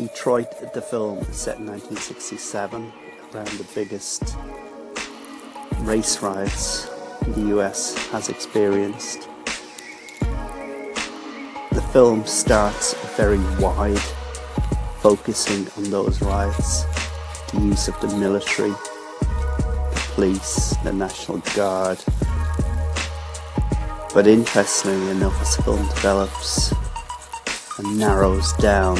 [0.00, 2.90] Detroit, the film set in 1967
[3.34, 4.34] around the biggest
[5.80, 6.88] race riots
[7.34, 9.28] the US has experienced.
[11.72, 13.98] The film starts very wide,
[15.02, 16.84] focusing on those riots,
[17.52, 22.02] the use of the military, the police, the National Guard.
[24.14, 26.72] But interestingly enough, as the film develops
[27.78, 28.96] and narrows down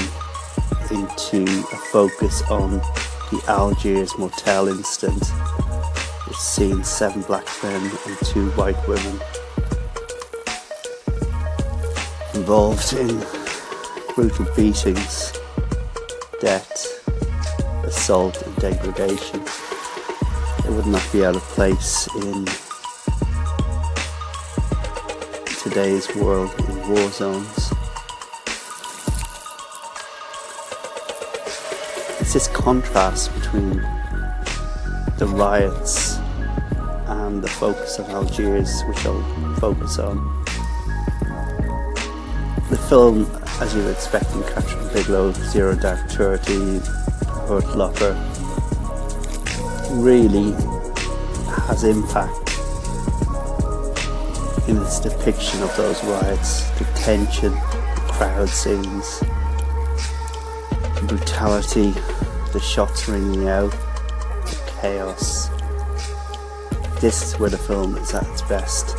[0.90, 2.72] into a focus on
[3.30, 5.24] the Algiers motel incident,
[6.26, 9.20] which seen seven black men and two white women
[12.34, 13.22] involved in
[14.14, 15.32] brutal beatings,
[16.40, 16.86] death,
[17.84, 19.40] assault and degradation.
[20.64, 22.46] It would not be out of place in
[25.62, 27.72] today's world in war zones.
[32.32, 33.70] It's this contrast between
[35.18, 36.18] the riots
[37.08, 40.44] and the focus of Algiers, which I'll focus on.
[42.70, 43.28] The film,
[43.60, 46.78] as you would expect from Kathryn Bigelow, Zero Dark Thirty,
[47.48, 48.12] Hurt Locker,
[49.94, 50.52] really
[51.66, 52.48] has impact
[54.68, 59.18] in its depiction of those riots, the tension, the crowd scenes,
[60.94, 61.92] the brutality,
[62.52, 65.48] the shots ringing out, the chaos.
[67.00, 68.98] This is where the film is at its best.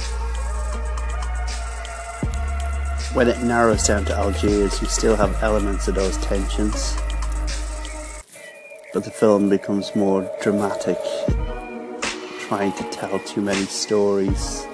[3.13, 6.95] When it narrows down to Algiers, you still have elements of those tensions,
[8.93, 10.97] but the film becomes more dramatic,
[12.39, 14.65] trying to tell too many stories,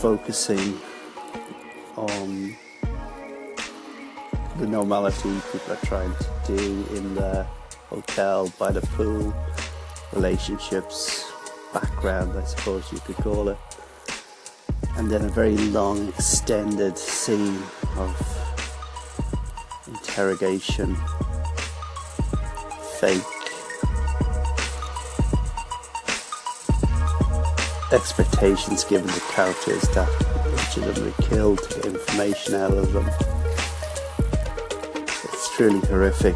[0.00, 0.78] focusing
[1.96, 2.56] on
[4.58, 7.46] the normality people are trying to do in the
[7.88, 9.34] hotel, by the pool,
[10.12, 11.30] relationships,
[11.74, 13.58] background, I suppose you could call it.
[14.96, 17.62] And then a very long, extended scene
[17.98, 18.14] of
[19.88, 20.96] interrogation,
[22.98, 23.22] fake
[27.92, 30.08] expectations given to characters that
[30.54, 33.45] each of them are killed information out of them.
[35.56, 36.34] Truly horrific.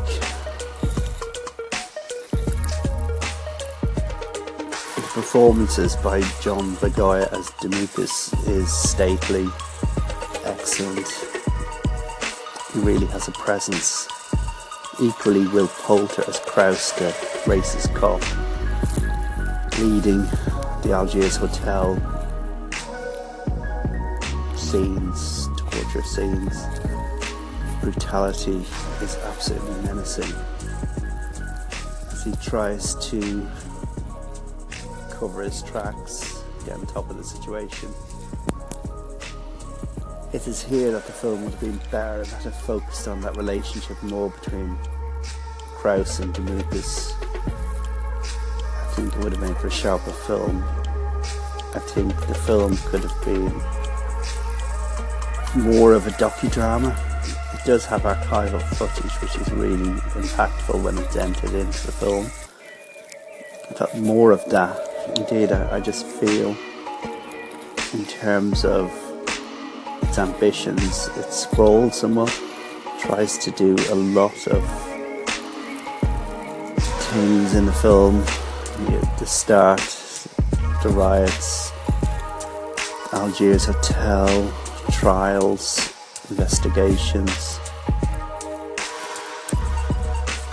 [4.96, 9.46] The performances by John Boyega as Dismukes is stately,
[10.46, 11.06] excellent.
[12.72, 14.08] He really has a presence.
[15.02, 17.10] Equally, Will Poulter as Krauss, the
[17.44, 18.22] racist cop,
[19.78, 20.22] leading
[20.80, 21.94] the Algiers Hotel
[24.56, 26.64] scenes, torture scenes.
[27.80, 28.64] Brutality
[29.02, 30.32] is absolutely menacing
[32.12, 33.46] as he tries to
[35.10, 37.88] cover his tracks, get on top of the situation.
[40.32, 43.20] It is here that the film would have been better if it had focused on
[43.22, 44.76] that relationship more between
[45.74, 47.14] Krauss and Dismukes.
[47.20, 50.62] I think it would have made for a sharper film.
[51.74, 53.52] I think the film could have been
[55.64, 57.09] more of a docudrama.
[57.64, 62.26] Does have archival footage which is really impactful when it's entered into the film.
[63.70, 64.76] I thought more of that.
[65.16, 66.56] Indeed, I, I just feel
[67.92, 68.90] in terms of
[70.02, 72.30] its ambitions, it sprawls somewhat,
[73.00, 74.64] tries to do a lot of
[77.12, 78.20] things in the film.
[79.18, 79.80] the start,
[80.82, 81.72] the riots,
[83.12, 84.52] Algiers Hotel,
[84.90, 85.92] trials,
[86.30, 87.58] investigations,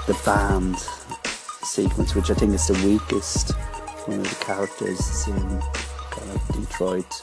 [0.08, 0.78] the band
[1.64, 3.52] sequence, which I think is the weakest.
[4.08, 7.22] One of the characters is in kind of Detroit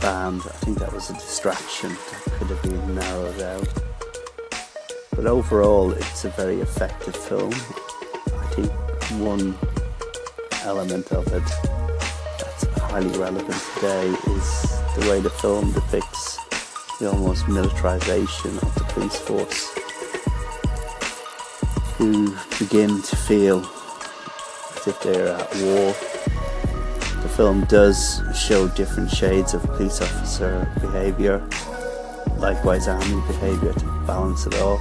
[0.00, 0.42] band.
[0.44, 3.68] I think that was a distraction that could have been narrowed out.
[5.16, 7.52] But overall, it's a very effective film.
[7.52, 8.70] I think
[9.20, 9.56] one
[10.62, 11.44] element of it
[12.38, 16.43] that's highly relevant today is the way the film depicts
[17.00, 19.68] the almost militarization of the police force,
[21.96, 23.60] who begin to feel
[24.76, 25.94] as if they're at war.
[27.22, 31.42] The film does show different shades of police officer behaviour,
[32.36, 34.80] likewise army behaviour to balance it off.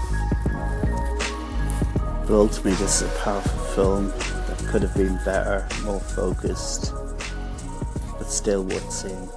[2.27, 4.07] But ultimately, this is a powerful film
[4.47, 6.93] that could have been better, more focused,
[8.17, 9.29] but still worth seeing.